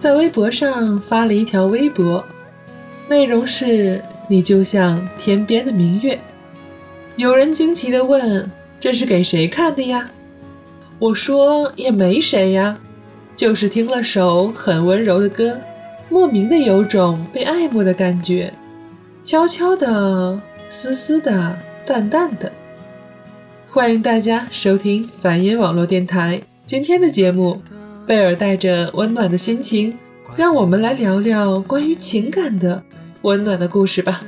[0.00, 2.24] 在微博上发了一条微博，
[3.06, 6.18] 内容是：“你就像天边的明月。”
[7.16, 8.50] 有人惊奇地问
[8.80, 10.10] ：“这是给谁看的呀？”
[10.98, 12.78] 我说：“也没谁呀，
[13.36, 15.60] 就是听了首很温柔的歌，
[16.08, 18.54] 莫名的有种被爱慕的感觉，
[19.22, 20.40] 悄悄的、
[20.70, 22.50] 丝丝的、淡淡的。”
[23.68, 26.40] 欢迎大家收听梵音网络电台。
[26.64, 27.60] 今天的节目，
[28.06, 29.96] 贝尔带着温暖的心情，
[30.36, 32.82] 让我们来聊聊关于情感的
[33.22, 34.22] 温暖的故事吧。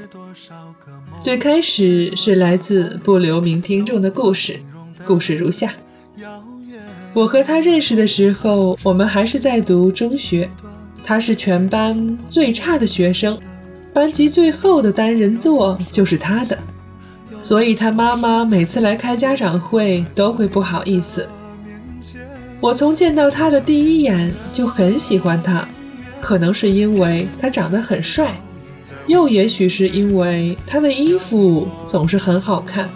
[1.20, 4.58] 最开始是来自不留名听众的故事，
[5.04, 5.74] 故事如下：
[7.12, 10.48] 我和他认识的时候，我们还是在读中学，
[11.04, 13.38] 他是全班最差的学生，
[13.92, 16.58] 班级最后的单人座就是他的。
[17.42, 21.28] 所以他妈妈每次来开家长会都会不好意思。
[22.62, 25.66] 我从见到他的第一眼就很喜欢他，
[26.20, 28.40] 可能是因为他长得很帅，
[29.08, 32.88] 又也许是因为他的衣服总是很好看。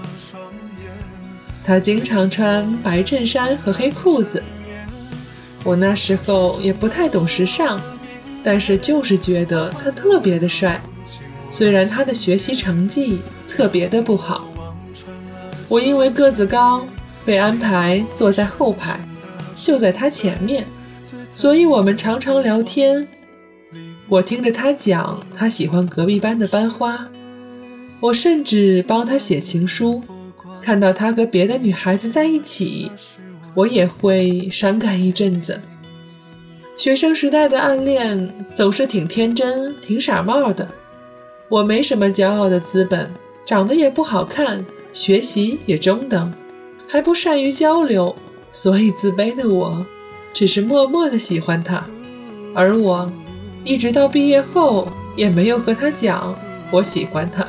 [1.65, 4.41] 他经常穿白衬衫和黑裤子。
[5.65, 7.81] 我那时候也不太懂时尚，
[8.45, 10.81] 但是就是觉得他特别的帅。
[11.51, 13.19] 虽然他的学习成绩
[13.49, 14.47] 特别的不好，
[15.67, 16.87] 我因为个子高，
[17.25, 19.01] 被安排坐在后排，
[19.67, 20.65] 就在他前面，
[21.35, 23.09] 所以我们常常聊天。
[24.09, 27.09] 我听着他讲他喜欢隔壁班的班花，
[27.99, 30.01] 我甚至帮他写情书。
[30.63, 32.93] 看到他和别的女孩子在一起，
[33.55, 35.61] 我也会伤感一阵子。
[36.77, 40.69] 学生时代的暗恋总是挺天真、挺傻帽的。
[41.49, 43.11] 我没什么骄傲的资本，
[43.45, 46.33] 长得也不好看，学习也中等，
[46.87, 48.15] 还不善于交流，
[48.57, 49.85] 所以自卑的我，
[50.33, 51.85] 只是默默的喜欢他。
[52.55, 53.13] 而我，
[53.65, 56.35] 一直到毕业后也没有和他讲
[56.71, 57.47] 我喜欢他。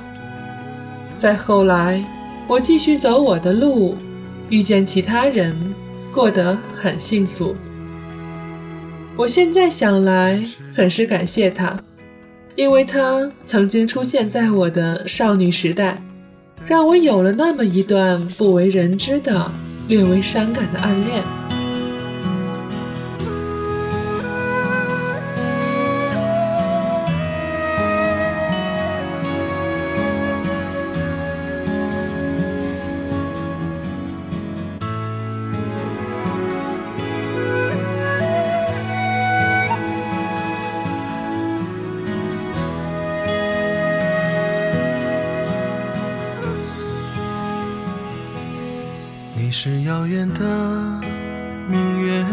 [1.16, 2.03] 再后来，
[2.45, 3.95] 我继续走我的路，
[4.50, 5.56] 遇见其他人，
[6.13, 7.56] 过得很幸福。
[9.16, 10.44] 我现在想来，
[10.75, 11.79] 很是感谢他。
[12.57, 16.01] 因为他曾经出现在我的少女时代，
[16.68, 19.50] 让我有了那么一段不为人知的、
[19.88, 21.47] 略微伤感的暗恋。
[49.59, 50.45] 是遥远的
[51.68, 52.23] 明月，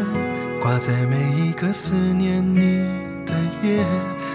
[0.60, 2.86] 挂在每一个思念你
[3.24, 3.82] 的夜。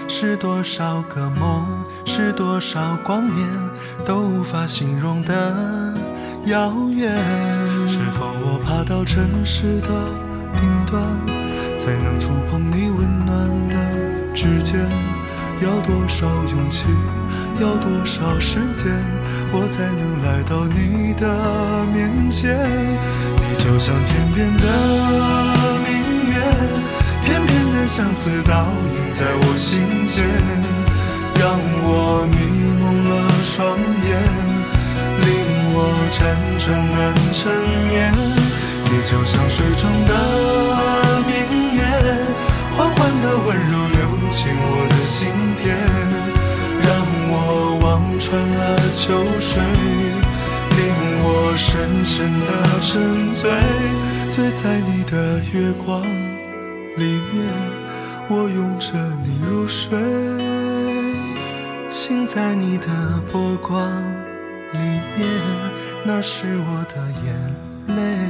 [0.07, 1.67] 是多少个梦，
[2.03, 3.47] 是多少光年，
[4.07, 5.93] 都无法形容的
[6.45, 7.15] 遥远。
[7.87, 9.89] 是否我爬到城市的
[10.59, 10.99] 顶端，
[11.77, 14.79] 才能触碰你温暖的指尖？
[15.61, 16.85] 要多少勇气？
[17.61, 18.91] 要多少时间，
[19.51, 21.25] 我才能来到你的
[21.93, 22.55] 面前？
[23.41, 24.65] 你就像天边的
[25.83, 25.89] 明
[26.29, 26.37] 月，
[27.23, 30.23] 片片的相思倒映在我心间，
[31.35, 32.37] 让我迷
[32.79, 33.11] 蒙了
[33.41, 34.09] 双眼，
[35.25, 35.27] 令
[35.73, 35.77] 我
[36.11, 36.17] 辗
[36.63, 36.99] 转难
[37.33, 37.49] 成
[37.89, 38.13] 眠。
[38.85, 40.11] 你就像水中的
[41.25, 41.29] 明
[41.75, 41.81] 月，
[42.77, 43.97] 缓缓的温柔流
[44.29, 46.38] 进我的心田。
[48.19, 50.79] 穿了秋水，令
[51.23, 52.47] 我深深的
[52.81, 53.49] 沉醉，
[54.27, 56.03] 醉在你的月光
[56.97, 57.47] 里面，
[58.27, 58.91] 我拥着
[59.23, 59.97] 你入睡，
[61.89, 62.87] 醒在你的
[63.31, 63.89] 波光
[64.73, 64.79] 里
[65.17, 65.25] 面，
[66.03, 68.28] 那是我的眼泪。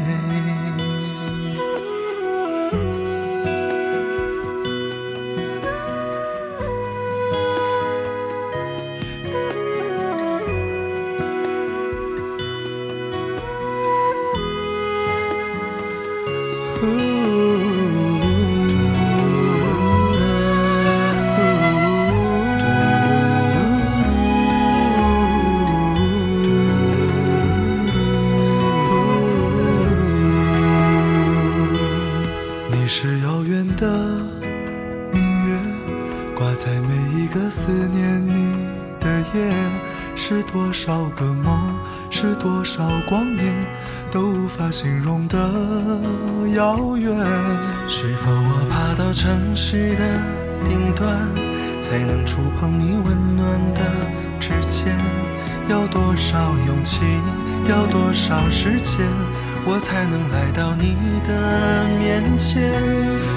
[59.71, 62.57] 我才能来到你的面前？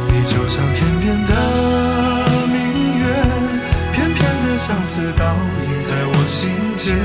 [0.08, 1.32] 你就像天边的
[2.48, 2.56] 明
[2.98, 3.04] 月，
[3.92, 5.36] 片片的相思倒
[5.68, 6.96] 映在我心间，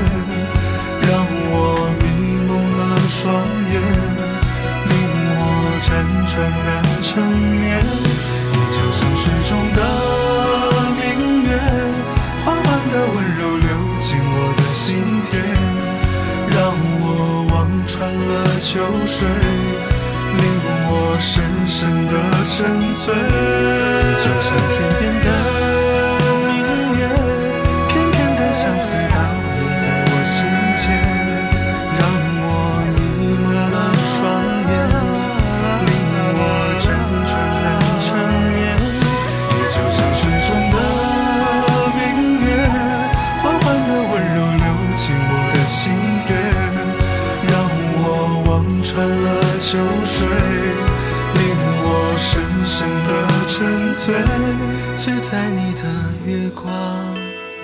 [55.48, 55.82] 在你的
[56.26, 56.68] 月光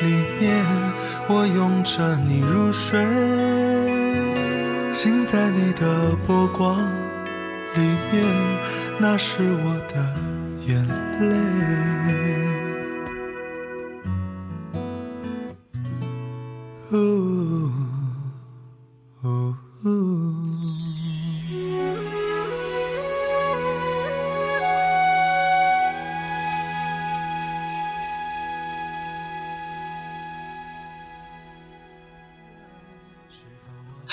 [0.00, 0.06] 里
[0.40, 0.64] 面，
[1.28, 2.98] 我拥着你入睡，
[4.90, 6.80] 醒在你的波光
[7.74, 8.24] 里面，
[8.98, 10.02] 那是我的
[10.66, 10.82] 眼
[11.28, 11.83] 泪。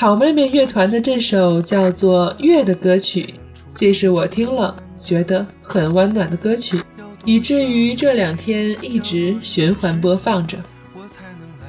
[0.01, 3.35] 好妹妹乐团的这首叫做《月》的歌曲，
[3.75, 6.81] 既是我听了觉得很温暖的歌曲，
[7.23, 10.57] 以至于这两天一直循环播放着。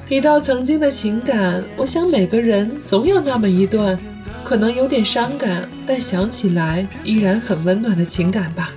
[0.09, 3.95] 提到曾经的情感，我想每个人总有那么一段，
[4.43, 8.71] 可能有点伤感，但想起来依然很温暖的情感吧。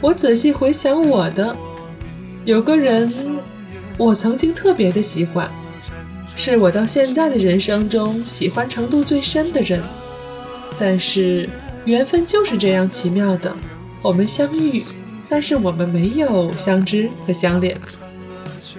[0.00, 1.54] 我仔细回想我的，
[2.46, 3.12] 有个人，
[3.98, 5.50] 我曾经特别的喜欢，
[6.44, 9.80] 是我到现在的人生中喜欢程度最深的人。
[10.76, 11.48] 但是
[11.84, 13.54] 缘分就是这样奇妙的，
[14.02, 14.82] 我们相遇，
[15.28, 17.78] 但是我们没有相知和相恋。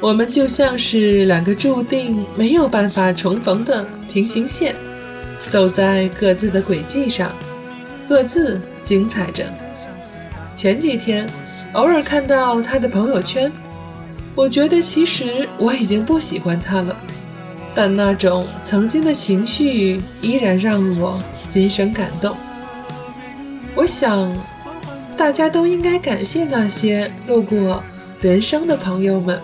[0.02, 4.76] 我们就像是两个注定没有办法重逢的平行线，
[5.50, 7.32] 走在各自的轨迹上，
[8.10, 9.46] 各自精彩着。
[10.54, 11.26] 前几天
[11.72, 13.50] 偶尔看到他的朋友圈，
[14.36, 16.94] 我觉得其实我已经不喜欢他了，
[17.76, 22.36] 但那种曾经的情绪依然让我心生感动。
[23.76, 24.32] 我想，
[25.18, 27.84] 大家都应该感谢那些路过
[28.22, 29.40] 人生的朋友们。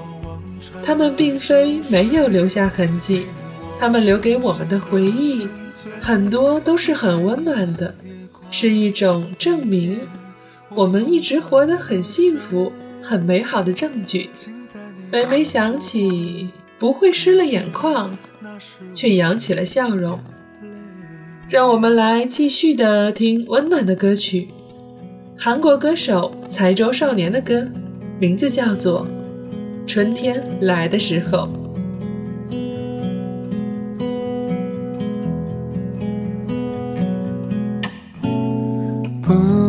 [0.84, 3.26] 他们并非没有留下痕迹，
[3.80, 5.48] 他们留给我们的回忆
[6.00, 7.96] 很多都是很温暖的，
[8.52, 10.02] 是一种证明
[10.70, 12.72] 我们一直活得很幸福、
[13.02, 14.30] 很美好的证据。
[15.12, 16.50] 每每想起，
[16.80, 18.18] 不会湿了眼眶，
[18.96, 20.18] 却扬起了笑容。
[21.50, 24.48] 让我们来继续的听温暖的歌曲，
[25.38, 27.68] 韩国歌手财州少年的歌，
[28.18, 29.06] 名字叫做。
[29.86, 31.50] 春天来的时候。
[39.26, 39.69] 봄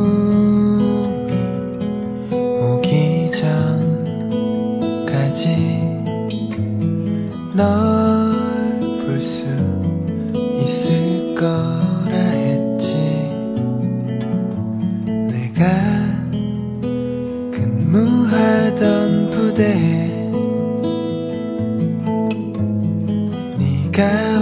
[17.93, 20.31] 근무하던 부대에
[23.59, 24.40] 네가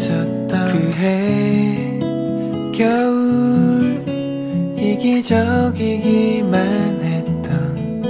[0.00, 1.98] 느껴졌던 그해
[2.74, 4.02] 겨울
[4.78, 6.56] 이기적이기만
[7.02, 8.02] 했던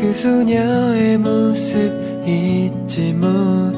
[0.00, 1.92] 그 소녀의 모습
[2.26, 3.71] 잊지 못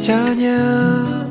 [0.00, 1.30] 저녁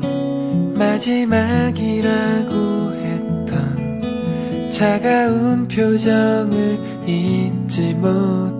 [0.74, 2.54] 마지막이라고
[2.94, 8.59] 했던 차가운 표정을 잊지 못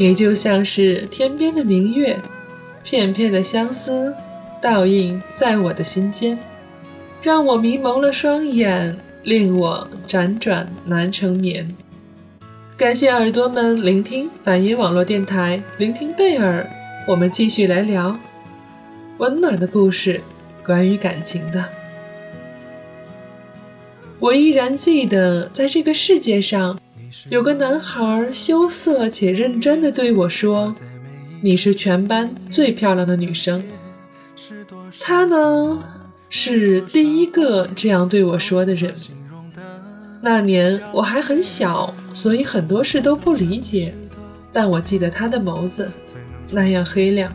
[0.00, 2.18] 也就像是天边的明月，
[2.82, 4.14] 片片的相思
[4.58, 6.38] 倒映在我的心间，
[7.20, 11.68] 让我迷蒙了双眼，令我辗转难成眠。
[12.78, 16.66] 感谢耳朵们聆听梵音网络电台，聆听贝尔，
[17.06, 18.18] 我们继续来聊
[19.18, 20.18] 温暖的故事，
[20.64, 21.62] 关于感情的。
[24.18, 26.80] 我依然记得，在这个世界上，
[27.28, 30.74] 有个男孩羞涩且认真地对我说
[31.42, 33.62] ：“你是全班最漂亮的女生。”
[35.00, 35.82] 他呢，
[36.28, 38.94] 是第一个这样对我说的人。
[40.22, 43.94] 那年我还很小，所以很多事都不理解，
[44.52, 45.90] 但我记得他的眸子
[46.52, 47.34] 那样黑亮。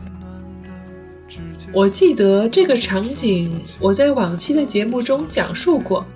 [1.72, 6.06] 我记得这个场景，我在往期的节目中讲述过。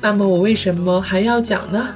[0.00, 1.94] 那么我为什么还要讲呢？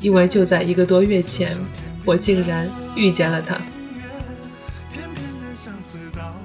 [0.00, 1.56] 因为就在一个多月前，
[2.04, 3.56] 我竟然遇见了他。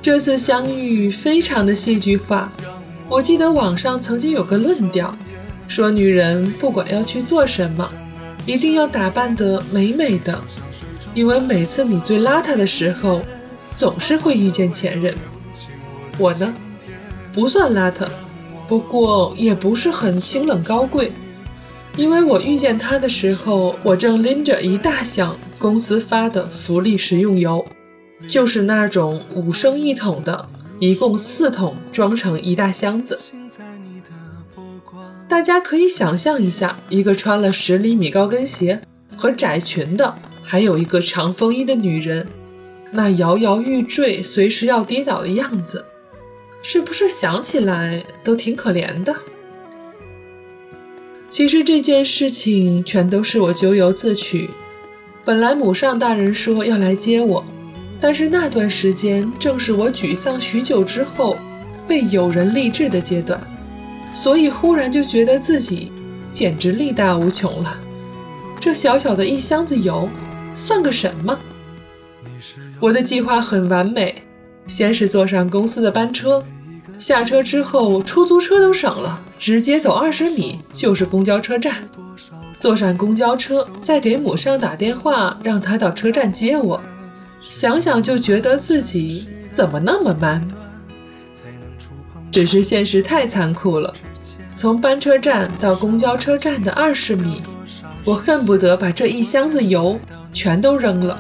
[0.02, 2.52] 这次相遇非常的戏剧化。
[3.08, 5.16] 我记得网上曾经有个论调，
[5.68, 7.92] 说女人不管要去做什么，
[8.46, 10.40] 一定要打扮得美美的，
[11.14, 13.22] 因为每次你最邋遢的时候，
[13.76, 15.16] 总是会遇见前任。
[16.18, 16.54] 我呢，
[17.32, 18.08] 不算邋遢，
[18.68, 21.12] 不过也不是很清冷高贵，
[21.98, 27.66] 因为我遇见他的时候，我正拎着一大箱公司发的福利食用油，
[28.28, 30.48] 就是那种五升一桶的，
[30.80, 33.18] 一共四桶装成一大箱子。
[35.28, 38.82] 大家可以想象一下，一个穿了十厘米高跟鞋
[39.16, 42.28] 和窄裙的，还有一个长风衣的女人，
[42.92, 45.86] 那摇摇欲坠、随时要跌倒的样子，
[46.62, 49.16] 是不是想起来都挺可怜的？
[51.36, 54.50] 其实这件事情全都是我咎由自取。
[55.26, 57.44] 本来母上大人说要来接我，
[58.00, 61.38] 但是那段时间正是我沮丧许久之后
[61.86, 63.38] 被友人励志的阶段。
[64.14, 65.92] 所以忽然就觉得自己
[66.32, 67.82] 简直力大无穷了。
[68.58, 70.08] 这小小的一箱子油
[70.54, 71.38] 算个什么？
[72.80, 74.24] 我的计划很完美，
[74.68, 76.42] 先是坐上公司的班车，
[76.98, 81.78] 下车之后出租车都省了，直接走二十米就是公交车站。
[82.58, 86.82] 坐上公交车，再给母上打电话，让他到车站接我。
[87.42, 90.48] 想想就觉得自己怎么那么慢？
[92.32, 93.94] 只是现实太残酷了。
[94.56, 97.42] 从班车站到公交车站的二十米，
[98.04, 100.00] 我恨不得把这一箱子油
[100.34, 101.20] 全都扔了。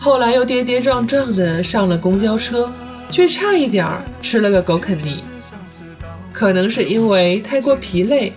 [0.00, 2.70] 后来又跌跌撞撞的上了公交车，
[3.10, 5.22] 却差一点儿吃了个狗啃泥。
[6.32, 8.32] 可能是因为太过疲累，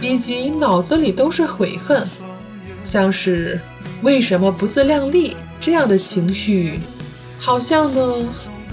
[0.00, 2.04] 以及脑子里都是悔恨，
[2.82, 3.60] 像是
[4.02, 6.80] 为什么不自量力这样的情绪，
[7.38, 8.14] 好像呢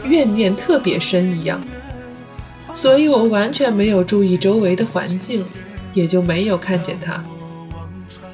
[0.04, 1.62] 怨念特别深一样。
[2.74, 5.46] 所以我完全没有注意周围的环境，
[5.94, 7.24] 也就没有看见他。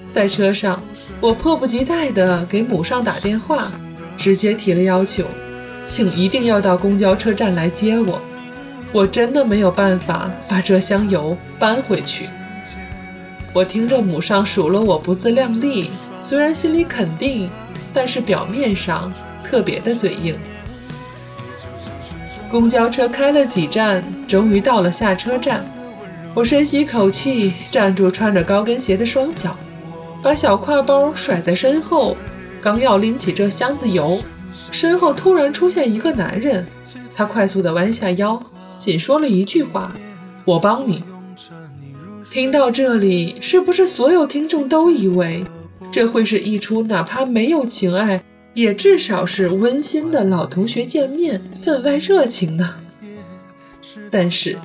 [0.09, 0.81] 在车上，
[1.19, 3.69] 我迫不及待地给母上打电话，
[4.17, 5.25] 直接提了要求，
[5.85, 8.21] 请一定要到公交车站来接我。
[8.91, 12.27] 我真的没有办法把这箱油搬回去。
[13.53, 15.89] 我听着母上数落我不自量力，
[16.21, 17.49] 虽然心里肯定，
[17.93, 19.11] 但是表面上
[19.43, 20.37] 特别的嘴硬。
[22.51, 25.63] 公交车开了几站，终于到了下车站。
[26.33, 29.55] 我深吸口气，站住穿着高跟鞋的双脚，
[30.21, 32.15] 把小挎包甩在身后，
[32.61, 34.19] 刚要拎起这箱子油，
[34.71, 36.65] 身后突然出现一个男人。
[37.15, 38.41] 他快速地弯下腰，
[38.77, 39.93] 仅说了一句话
[40.45, 41.03] ：“我帮你。”
[42.31, 45.43] 听到这里，是不是所有听众都以为
[45.91, 48.23] 这会是一出哪怕没有情爱？
[48.53, 52.75] 也至少是温馨的老同学见面，分外热情呢。
[54.11, 54.57] 但是，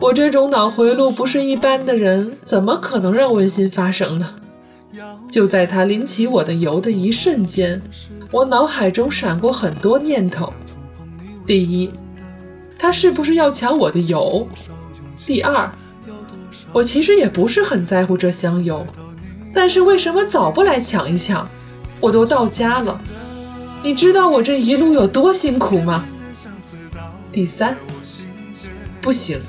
[0.00, 4.34] 我这种脑回路不是一般的人，怎么可能让温馨发生呢？
[5.30, 7.80] 就在他拎起我的油的一瞬间，
[8.30, 10.52] 我脑海中闪过很多念头：
[11.46, 11.90] 第一，
[12.78, 14.46] 他是不是要抢我的油？
[15.26, 15.70] 第二，
[16.72, 18.86] 我其实也不是很在乎这箱油，
[19.54, 21.48] 但是为什么早不来抢一抢？
[22.00, 23.00] 我都到家了。
[23.82, 26.04] 你知道我这一路有多辛苦吗？
[27.32, 27.76] 第三，
[29.00, 29.40] 不行，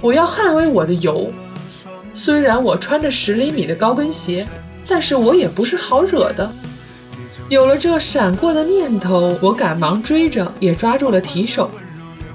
[0.00, 1.30] 我要捍卫我的油。
[2.14, 4.46] 虽然我穿着十厘米的高跟鞋，
[4.92, 6.52] 但是我也不是好惹的。
[7.48, 11.70] 有了这闪过的念头，我赶忙追着，也抓住了提手。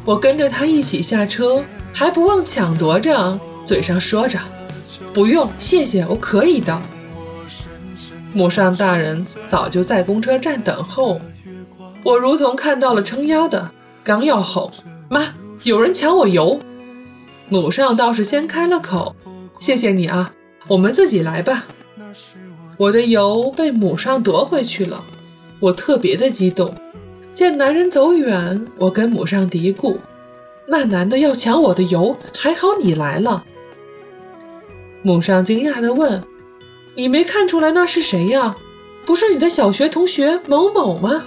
[0.04, 4.40] 我跟着他一起下车，还不忘抢夺着，嘴上说着
[5.14, 6.82] ：“不用，谢谢，我可以的。”
[8.34, 11.22] 母上大人早就在公车站等候，
[12.02, 13.70] 我如同看到了撑腰的，
[14.04, 14.72] 刚要吼
[15.10, 16.60] 妈，有人抢我油。
[17.50, 19.16] 母上倒是先开了口，
[19.60, 20.34] 谢谢你啊，
[20.68, 21.66] 我们自己来吧。
[22.78, 25.04] 我的油被母上夺回去了，
[25.60, 26.74] 我特别的激动。
[27.34, 29.98] 见男人走远，我跟母上嘀咕，
[30.68, 33.44] 那男的要抢我的油，还好你来了。
[35.02, 36.24] 母上惊讶地问。
[36.96, 38.58] 你没看出来那是谁呀？
[39.06, 41.24] 不是你的小学同学某某吗？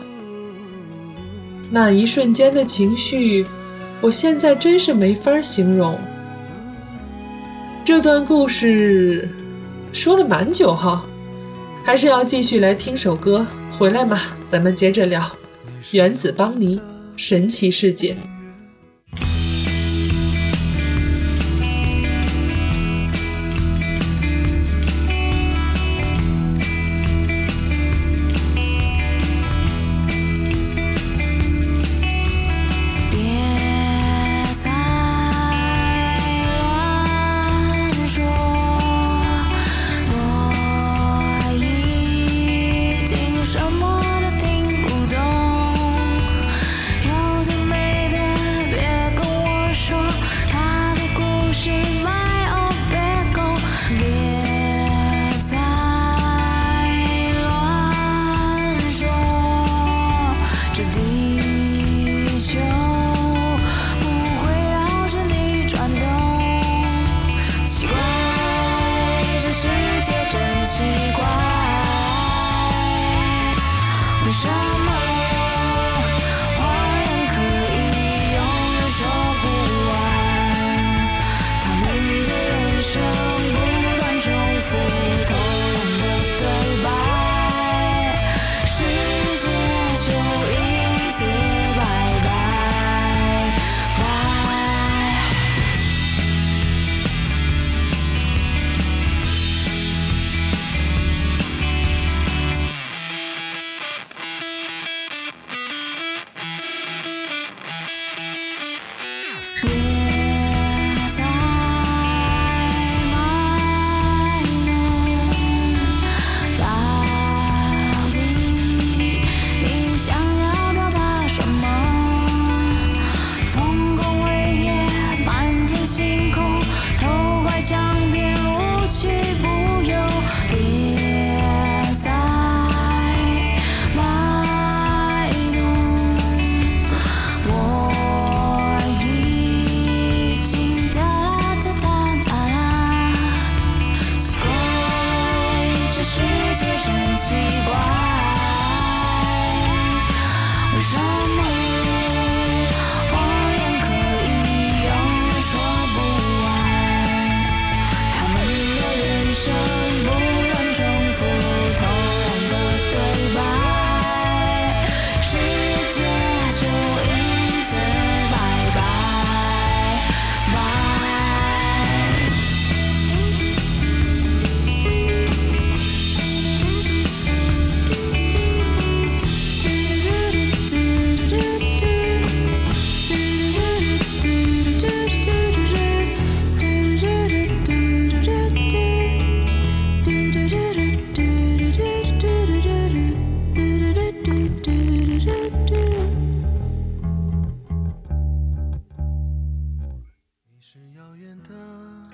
[1.71, 3.47] 那一瞬间的情绪，
[4.01, 5.97] 我现在真是没法形容。
[7.85, 9.29] 这段故事
[9.93, 11.05] 说了蛮久哈，
[11.85, 13.47] 还是要继续来听首歌。
[13.73, 15.31] 回来嘛，咱们接着聊
[15.93, 16.81] 原子邦尼
[17.17, 18.17] 神奇世界。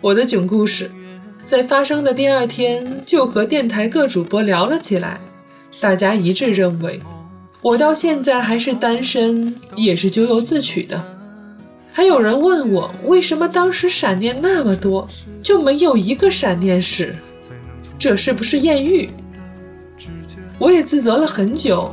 [0.07, 0.88] 我的囧故事
[1.42, 5.21] 在发生的第二天就和电台各主播聊了起来，
[5.81, 7.01] 大家一致认为
[7.61, 11.03] 我到现在还是单身，也是咎由自取的。
[11.92, 15.09] 还有人问我为什么当时闪念那么多，
[15.42, 17.12] 就没有一个闪念时，
[17.99, 19.11] 这是不是艳遇？
[20.57, 21.92] 我也自责了很久，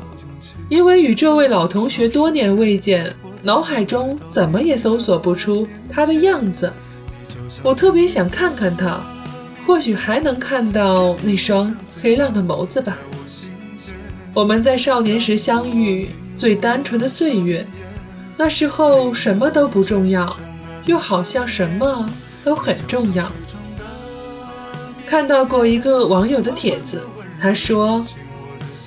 [0.69, 6.71] 因为与这位老同学多年未见，脑海中怎么也搜索不出他的样子。
[7.62, 9.02] 我特别想看看他，
[9.66, 12.98] 或许还能看到那双黑亮的眸子吧。
[14.34, 17.66] 我们在少年时相遇，最单纯的岁月，
[18.38, 20.36] 那时候什么都不重要，
[20.86, 22.10] 又好像什么
[22.44, 23.32] 都很重要。
[25.06, 27.02] 看到过一个网友的帖子，
[27.39, 28.04] 他说。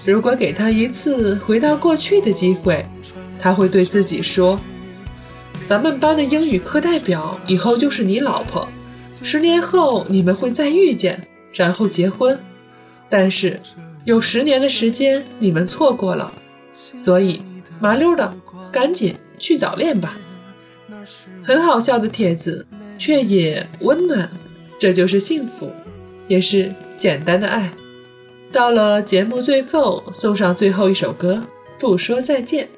[0.08, 2.86] 如果给他一次回到过去的机会，
[3.40, 4.56] 他会对自己说
[5.68, 8.68] ：“咱们班的英语课代表以后就是你老婆，
[9.22, 11.20] 十年后你们会再遇见，
[11.52, 12.38] 然后结婚。
[13.08, 13.60] 但是
[14.04, 16.32] 有十年的时间你们错过了，
[16.72, 17.42] 所以
[17.80, 18.32] 麻溜的
[18.70, 20.16] 赶紧去早恋吧。”
[21.42, 22.64] 很好笑的帖子，
[22.96, 24.30] 却也温暖。
[24.78, 25.72] 这就是幸福，
[26.28, 27.72] 也是简单的爱。
[28.52, 31.42] 到了节目最后，送上最后一首歌，
[31.78, 32.68] 不说再见。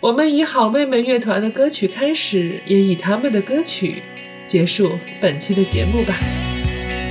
[0.00, 4.02] 我们以好妹妹乐团的歌曲开始，也以他们的歌曲
[4.46, 6.14] 结束本期的节目吧。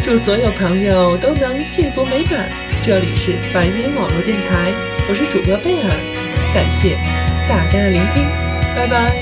[0.03, 2.49] 祝所有朋友都能幸福美满。
[2.81, 4.73] 这里是梵音网络电台，
[5.07, 5.89] 我是主播贝尔，
[6.51, 6.97] 感谢
[7.47, 8.23] 大家的聆听，
[8.75, 9.13] 拜拜。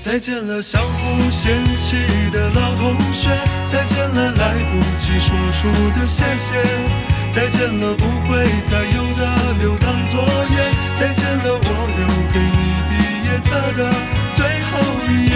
[0.00, 1.96] 再见了，相互嫌弃
[2.32, 3.28] 的老同学；
[3.66, 6.54] 再见了，来不及说出的谢谢；
[7.30, 12.58] 再见了，不会再有的留堂作业；再见了，我留给你
[12.90, 12.92] 毕
[13.24, 13.80] 业册的
[14.32, 14.70] 最后
[15.08, 15.32] 一页。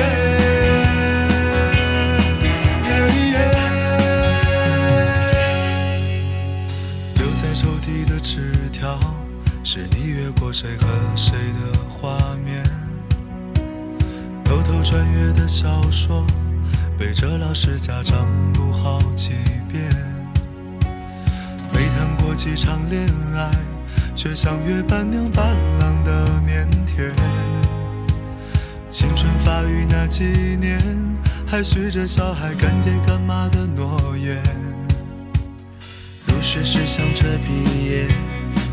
[7.14, 8.98] 留在抽屉的纸条，
[9.62, 12.64] 是你越过谁和谁的画面。
[14.44, 16.26] 偷偷穿越的小说，
[16.98, 19.30] 背着老师家长读好几
[19.72, 20.13] 遍。
[22.34, 23.50] 几场恋爱，
[24.14, 27.12] 却像约伴娘伴郎的腼腆。
[28.90, 30.24] 青春发育那几
[30.60, 30.80] 年，
[31.46, 34.42] 还许着小孩干爹干妈的诺言。
[36.26, 38.06] 入学时想着毕业，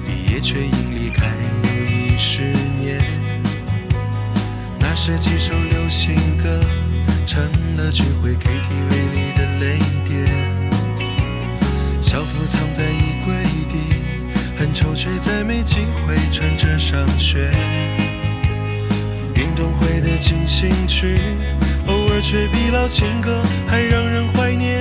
[0.05, 1.27] 毕业却因离开
[1.63, 2.41] 又一十
[2.79, 2.99] 年。
[4.79, 6.59] 那是几首流行歌，
[7.25, 7.43] 成
[7.77, 10.25] 了聚会 KTV 里的泪点。
[12.01, 13.10] 校服藏在衣，
[14.71, 17.51] 很丑却再没机会穿着上学。
[19.35, 21.19] 运动会的进行曲，
[21.87, 24.79] 偶尔却比老情歌还让人怀念。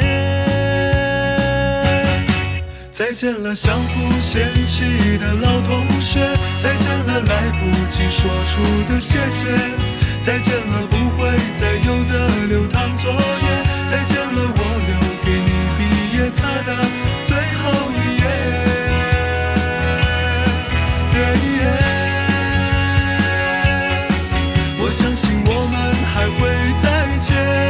[2.93, 6.21] 再见了，相互嫌弃的老同学，
[6.61, 9.47] 再见了，来不及说出的谢谢。
[10.23, 13.65] 再见了，不会再有的流淌作业。
[13.89, 16.77] 再见了，我留给你毕业册的
[26.21, 27.70] 还会再见，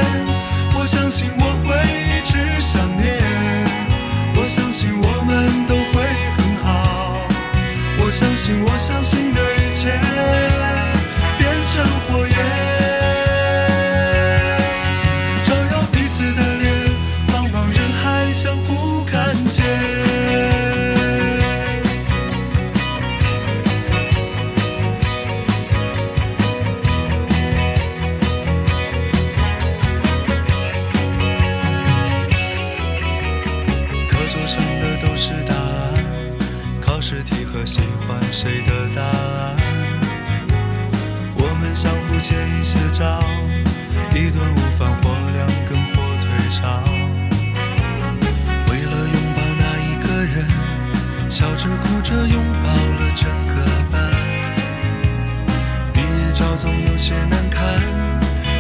[57.01, 57.81] 些难看，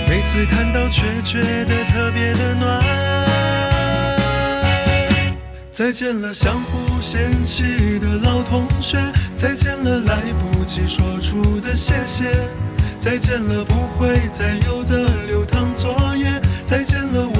[0.09, 2.83] 每次看到却觉得特别的暖。
[5.70, 8.96] 再见了，相互嫌弃的老同学，
[9.37, 12.33] 再见了，来不及说出的谢谢。
[12.98, 16.40] 再见了，不会再有的流淌作业。
[16.64, 17.39] 再见了，我